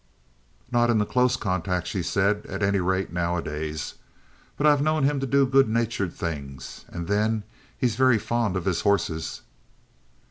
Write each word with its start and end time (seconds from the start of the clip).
"Not 0.71 0.89
into 0.89 1.05
close 1.05 1.35
contact," 1.37 1.85
she 1.85 2.01
said 2.01 2.47
"at 2.47 2.63
any 2.63 2.79
rate, 2.79 3.13
nowadays. 3.13 3.93
But 4.57 4.65
I've 4.65 4.81
known 4.81 5.03
him 5.03 5.19
to 5.19 5.27
do 5.27 5.45
good 5.45 5.69
natured 5.69 6.11
things; 6.15 6.85
and 6.87 7.05
then 7.07 7.43
he's 7.77 7.97
very 7.97 8.17
fond 8.17 8.55
of 8.55 8.65
his 8.65 8.81
horses." 8.81 9.41